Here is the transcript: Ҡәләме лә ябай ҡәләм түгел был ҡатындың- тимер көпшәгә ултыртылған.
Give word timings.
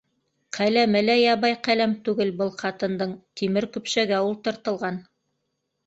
Ҡәләме 0.57 1.01
лә 1.03 1.17
ябай 1.19 1.53
ҡәләм 1.67 1.93
түгел 2.09 2.33
был 2.41 2.51
ҡатындың- 2.65 3.15
тимер 3.43 3.71
көпшәгә 3.79 4.27
ултыртылған. 4.33 5.03